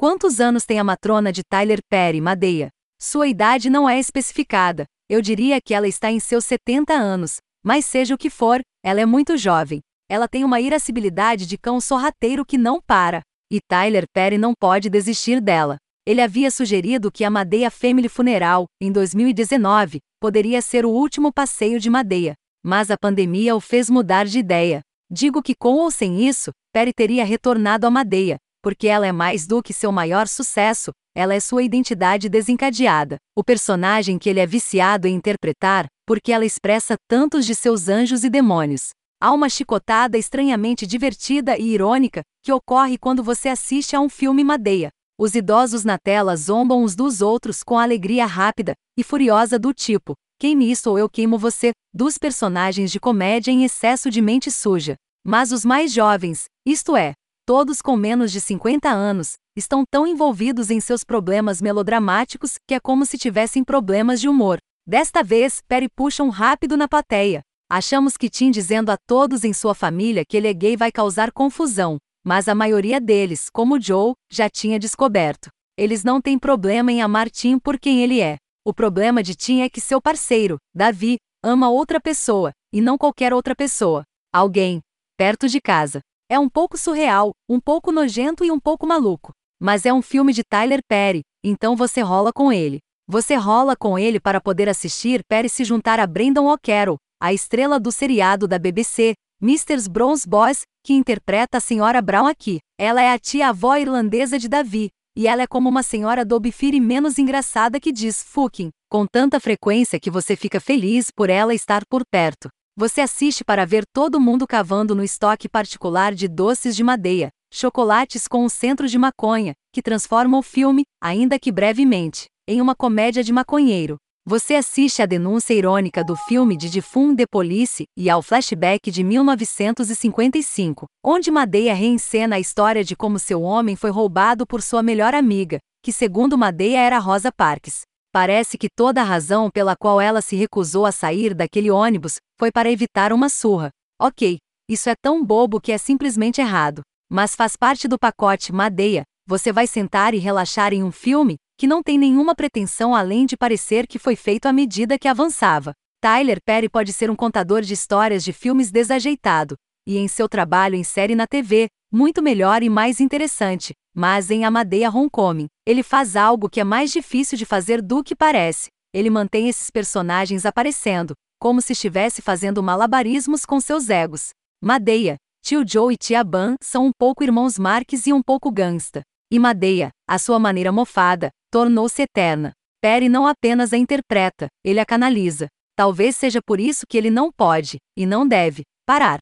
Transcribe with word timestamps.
Quantos 0.00 0.38
anos 0.38 0.64
tem 0.64 0.78
a 0.78 0.84
matrona 0.84 1.32
de 1.32 1.42
Tyler 1.42 1.80
Perry, 1.90 2.20
Madeia? 2.20 2.68
Sua 3.02 3.26
idade 3.26 3.68
não 3.68 3.88
é 3.88 3.98
especificada. 3.98 4.84
Eu 5.08 5.20
diria 5.20 5.60
que 5.60 5.74
ela 5.74 5.88
está 5.88 6.08
em 6.08 6.20
seus 6.20 6.44
70 6.44 6.94
anos. 6.94 7.38
Mas 7.64 7.84
seja 7.84 8.14
o 8.14 8.18
que 8.18 8.30
for, 8.30 8.60
ela 8.80 9.00
é 9.00 9.04
muito 9.04 9.36
jovem. 9.36 9.80
Ela 10.08 10.28
tem 10.28 10.44
uma 10.44 10.60
irascibilidade 10.60 11.48
de 11.48 11.58
cão 11.58 11.80
sorrateiro 11.80 12.46
que 12.46 12.56
não 12.56 12.80
para. 12.80 13.22
E 13.50 13.58
Tyler 13.60 14.04
Perry 14.14 14.38
não 14.38 14.52
pode 14.56 14.88
desistir 14.88 15.40
dela. 15.40 15.78
Ele 16.06 16.20
havia 16.20 16.52
sugerido 16.52 17.10
que 17.10 17.24
a 17.24 17.30
Madeia 17.30 17.68
Family 17.68 18.08
Funeral, 18.08 18.66
em 18.80 18.92
2019, 18.92 19.98
poderia 20.20 20.62
ser 20.62 20.86
o 20.86 20.90
último 20.90 21.32
passeio 21.32 21.80
de 21.80 21.90
Madeia. 21.90 22.34
Mas 22.64 22.88
a 22.92 22.96
pandemia 22.96 23.56
o 23.56 23.60
fez 23.60 23.90
mudar 23.90 24.26
de 24.26 24.38
ideia. 24.38 24.80
Digo 25.10 25.42
que 25.42 25.56
com 25.56 25.74
ou 25.74 25.90
sem 25.90 26.24
isso, 26.24 26.52
Perry 26.72 26.92
teria 26.94 27.24
retornado 27.24 27.84
a 27.84 27.90
Madeia, 27.90 28.36
porque 28.62 28.88
ela 28.88 29.06
é 29.06 29.12
mais 29.12 29.46
do 29.46 29.62
que 29.62 29.72
seu 29.72 29.92
maior 29.92 30.26
sucesso, 30.28 30.90
ela 31.14 31.34
é 31.34 31.40
sua 31.40 31.62
identidade 31.62 32.28
desencadeada, 32.28 33.16
o 33.36 33.42
personagem 33.42 34.18
que 34.18 34.28
ele 34.28 34.40
é 34.40 34.46
viciado 34.46 35.08
em 35.08 35.14
interpretar, 35.14 35.86
porque 36.06 36.32
ela 36.32 36.44
expressa 36.44 36.94
tantos 37.08 37.44
de 37.44 37.54
seus 37.54 37.88
anjos 37.88 38.24
e 38.24 38.30
demônios. 38.30 38.90
Há 39.20 39.32
uma 39.32 39.48
chicotada 39.48 40.16
estranhamente 40.16 40.86
divertida 40.86 41.58
e 41.58 41.70
irônica 41.70 42.22
que 42.44 42.52
ocorre 42.52 42.96
quando 42.96 43.22
você 43.22 43.48
assiste 43.48 43.96
a 43.96 44.00
um 44.00 44.08
filme 44.08 44.44
Madeia. 44.44 44.90
Os 45.18 45.34
idosos 45.34 45.84
na 45.84 45.98
tela 45.98 46.36
zombam 46.36 46.84
uns 46.84 46.94
dos 46.94 47.20
outros 47.20 47.64
com 47.64 47.76
alegria 47.76 48.24
rápida 48.24 48.74
e 48.96 49.02
furiosa 49.02 49.58
do 49.58 49.74
tipo: 49.74 50.14
queime 50.40 50.70
isso 50.70 50.88
ou 50.88 50.96
eu 50.96 51.10
queimo 51.10 51.36
você, 51.36 51.72
dos 51.92 52.16
personagens 52.16 52.92
de 52.92 53.00
comédia 53.00 53.50
em 53.50 53.64
excesso 53.64 54.08
de 54.08 54.22
mente 54.22 54.52
suja. 54.52 54.94
Mas 55.26 55.50
os 55.50 55.64
mais 55.64 55.92
jovens, 55.92 56.44
isto 56.64 56.96
é, 56.96 57.14
todos 57.48 57.80
com 57.80 57.96
menos 57.96 58.30
de 58.30 58.42
50 58.42 58.90
anos, 58.90 59.32
estão 59.56 59.82
tão 59.90 60.06
envolvidos 60.06 60.70
em 60.70 60.80
seus 60.80 61.02
problemas 61.02 61.62
melodramáticos 61.62 62.56
que 62.68 62.74
é 62.74 62.78
como 62.78 63.06
se 63.06 63.16
tivessem 63.16 63.64
problemas 63.64 64.20
de 64.20 64.28
humor. 64.28 64.58
Desta 64.86 65.22
vez, 65.22 65.62
Perry 65.66 65.88
puxa 65.88 66.22
um 66.22 66.28
rápido 66.28 66.76
na 66.76 66.86
plateia. 66.86 67.40
Achamos 67.66 68.18
que 68.18 68.28
Tim 68.28 68.50
dizendo 68.50 68.90
a 68.90 68.98
todos 69.06 69.44
em 69.44 69.54
sua 69.54 69.74
família 69.74 70.26
que 70.28 70.36
ele 70.36 70.46
é 70.46 70.52
gay 70.52 70.76
vai 70.76 70.92
causar 70.92 71.32
confusão, 71.32 71.96
mas 72.22 72.48
a 72.48 72.54
maioria 72.54 73.00
deles, 73.00 73.46
como 73.50 73.80
Joe, 73.80 74.12
já 74.30 74.50
tinha 74.50 74.78
descoberto. 74.78 75.48
Eles 75.74 76.04
não 76.04 76.20
têm 76.20 76.38
problema 76.38 76.92
em 76.92 77.00
amar 77.00 77.30
Tim 77.30 77.58
por 77.58 77.78
quem 77.78 78.02
ele 78.02 78.20
é. 78.20 78.36
O 78.62 78.74
problema 78.74 79.22
de 79.22 79.34
Tim 79.34 79.62
é 79.62 79.70
que 79.70 79.80
seu 79.80 80.02
parceiro, 80.02 80.58
Davi, 80.74 81.16
ama 81.42 81.70
outra 81.70 81.98
pessoa, 81.98 82.52
e 82.74 82.82
não 82.82 82.98
qualquer 82.98 83.32
outra 83.32 83.56
pessoa. 83.56 84.02
Alguém, 84.30 84.80
perto 85.16 85.48
de 85.48 85.62
casa. 85.62 86.00
É 86.30 86.38
um 86.38 86.46
pouco 86.46 86.76
surreal, 86.76 87.32
um 87.48 87.58
pouco 87.58 87.90
nojento 87.90 88.44
e 88.44 88.50
um 88.50 88.60
pouco 88.60 88.86
maluco. 88.86 89.32
Mas 89.58 89.86
é 89.86 89.94
um 89.94 90.02
filme 90.02 90.34
de 90.34 90.42
Tyler 90.44 90.80
Perry, 90.86 91.22
então 91.42 91.74
você 91.74 92.02
rola 92.02 92.34
com 92.34 92.52
ele. 92.52 92.80
Você 93.08 93.34
rola 93.34 93.74
com 93.74 93.98
ele 93.98 94.20
para 94.20 94.38
poder 94.38 94.68
assistir 94.68 95.22
Perry 95.26 95.48
se 95.48 95.64
juntar 95.64 95.98
a 95.98 96.06
Brendan 96.06 96.42
O'Carroll, 96.42 96.98
a 97.18 97.32
estrela 97.32 97.80
do 97.80 97.90
seriado 97.90 98.46
da 98.46 98.58
BBC, 98.58 99.14
Mr. 99.42 99.88
Bronze 99.88 100.28
Boys, 100.28 100.64
que 100.84 100.92
interpreta 100.92 101.56
a 101.56 101.60
Sra. 101.60 102.02
Brown 102.02 102.26
aqui. 102.26 102.58
Ela 102.78 103.00
é 103.00 103.10
a 103.10 103.18
tia-avó 103.18 103.78
irlandesa 103.78 104.38
de 104.38 104.50
Davi, 104.50 104.90
e 105.16 105.26
ela 105.26 105.40
é 105.40 105.46
como 105.46 105.70
uma 105.70 105.82
senhora 105.82 106.26
Dobifire 106.26 106.78
menos 106.78 107.18
engraçada 107.18 107.80
que 107.80 107.90
diz 107.90 108.22
fucking, 108.22 108.68
com 108.90 109.06
tanta 109.06 109.40
frequência 109.40 109.98
que 109.98 110.10
você 110.10 110.36
fica 110.36 110.60
feliz 110.60 111.10
por 111.10 111.30
ela 111.30 111.54
estar 111.54 111.86
por 111.88 112.02
perto. 112.04 112.50
Você 112.80 113.00
assiste 113.00 113.44
para 113.44 113.66
ver 113.66 113.82
todo 113.92 114.20
mundo 114.20 114.46
cavando 114.46 114.94
no 114.94 115.02
estoque 115.02 115.48
particular 115.48 116.14
de 116.14 116.28
doces 116.28 116.76
de 116.76 116.84
madeia, 116.84 117.28
chocolates 117.52 118.28
com 118.28 118.44
um 118.44 118.48
centro 118.48 118.86
de 118.86 118.96
maconha, 118.96 119.52
que 119.72 119.82
transforma 119.82 120.38
o 120.38 120.42
filme, 120.42 120.84
ainda 121.02 121.40
que 121.40 121.50
brevemente, 121.50 122.26
em 122.46 122.60
uma 122.60 122.76
comédia 122.76 123.24
de 123.24 123.32
maconheiro. 123.32 123.96
Você 124.24 124.54
assiste 124.54 125.02
à 125.02 125.06
denúncia 125.06 125.54
irônica 125.54 126.04
do 126.04 126.14
filme 126.14 126.56
de 126.56 126.70
Defund 126.70 127.16
the 127.16 127.26
Police 127.28 127.82
e 127.98 128.08
ao 128.08 128.22
flashback 128.22 128.92
de 128.92 129.02
1955, 129.02 130.86
onde 131.04 131.32
Madeia 131.32 131.74
reencena 131.74 132.36
a 132.36 132.40
história 132.40 132.84
de 132.84 132.94
como 132.94 133.18
seu 133.18 133.42
homem 133.42 133.74
foi 133.74 133.90
roubado 133.90 134.46
por 134.46 134.62
sua 134.62 134.84
melhor 134.84 135.14
amiga, 135.14 135.58
que 135.82 135.92
segundo 135.92 136.38
Madeia 136.38 136.78
era 136.78 137.00
Rosa 137.00 137.32
Parks. 137.36 137.87
Parece 138.12 138.56
que 138.56 138.68
toda 138.74 139.02
a 139.02 139.04
razão 139.04 139.50
pela 139.50 139.76
qual 139.76 140.00
ela 140.00 140.22
se 140.22 140.34
recusou 140.34 140.86
a 140.86 140.92
sair 140.92 141.34
daquele 141.34 141.70
ônibus 141.70 142.16
foi 142.38 142.50
para 142.50 142.70
evitar 142.70 143.12
uma 143.12 143.28
surra. 143.28 143.70
Ok, 144.00 144.38
isso 144.68 144.88
é 144.88 144.94
tão 144.94 145.24
bobo 145.24 145.60
que 145.60 145.72
é 145.72 145.78
simplesmente 145.78 146.40
errado. 146.40 146.80
Mas 147.10 147.34
faz 147.34 147.54
parte 147.56 147.86
do 147.86 147.98
pacote 147.98 148.52
Madeia. 148.52 149.02
Você 149.26 149.52
vai 149.52 149.66
sentar 149.66 150.14
e 150.14 150.18
relaxar 150.18 150.72
em 150.72 150.82
um 150.82 150.90
filme, 150.90 151.36
que 151.58 151.66
não 151.66 151.82
tem 151.82 151.98
nenhuma 151.98 152.34
pretensão 152.34 152.94
além 152.94 153.26
de 153.26 153.36
parecer 153.36 153.86
que 153.86 153.98
foi 153.98 154.16
feito 154.16 154.46
à 154.46 154.52
medida 154.52 154.98
que 154.98 155.08
avançava. 155.08 155.74
Tyler 156.00 156.38
Perry 156.42 156.68
pode 156.68 156.92
ser 156.92 157.10
um 157.10 157.16
contador 157.16 157.60
de 157.60 157.74
histórias 157.74 158.24
de 158.24 158.32
filmes 158.32 158.70
desajeitado, 158.70 159.56
e 159.86 159.98
em 159.98 160.06
seu 160.06 160.28
trabalho 160.28 160.76
em 160.76 160.84
série 160.84 161.14
na 161.14 161.26
TV, 161.26 161.68
muito 161.92 162.22
melhor 162.22 162.62
e 162.62 162.70
mais 162.70 163.00
interessante, 163.00 163.74
mas 163.98 164.30
em 164.30 164.44
Amadeia 164.44 164.88
Homecoming, 164.88 165.48
ele 165.66 165.82
faz 165.82 166.14
algo 166.14 166.48
que 166.48 166.60
é 166.60 166.64
mais 166.64 166.92
difícil 166.92 167.36
de 167.36 167.44
fazer 167.44 167.82
do 167.82 168.04
que 168.04 168.14
parece. 168.14 168.68
Ele 168.94 169.10
mantém 169.10 169.48
esses 169.48 169.70
personagens 169.70 170.46
aparecendo, 170.46 171.14
como 171.40 171.60
se 171.60 171.72
estivesse 171.72 172.22
fazendo 172.22 172.62
malabarismos 172.62 173.44
com 173.44 173.58
seus 173.58 173.90
egos. 173.90 174.28
Madeia, 174.62 175.16
tio 175.44 175.64
Joe 175.66 175.94
e 175.94 175.96
tia 175.96 176.22
Ban 176.22 176.54
são 176.62 176.86
um 176.86 176.92
pouco 176.96 177.24
irmãos 177.24 177.58
Marques 177.58 178.06
e 178.06 178.12
um 178.12 178.22
pouco 178.22 178.52
gangsta. 178.52 179.02
E 179.32 179.38
Madeia, 179.40 179.90
a 180.08 180.16
sua 180.16 180.38
maneira 180.38 180.70
mofada, 180.70 181.30
tornou-se 181.50 182.00
eterna. 182.00 182.52
Perry 182.80 183.08
não 183.08 183.26
apenas 183.26 183.72
a 183.72 183.76
interpreta, 183.76 184.46
ele 184.64 184.78
a 184.78 184.86
canaliza. 184.86 185.48
Talvez 185.74 186.14
seja 186.14 186.38
por 186.40 186.60
isso 186.60 186.86
que 186.88 186.96
ele 186.96 187.10
não 187.10 187.32
pode, 187.32 187.78
e 187.96 188.06
não 188.06 188.28
deve, 188.28 188.62
parar. 188.86 189.18